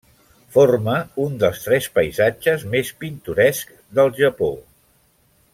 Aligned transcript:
Forma 0.53 0.95
un 1.25 1.35
dels 1.43 1.61
tres 1.67 1.89
paisatges 1.99 2.65
més 2.73 2.91
pintorescs 3.05 3.79
del 4.01 4.13
Japó. 4.25 4.53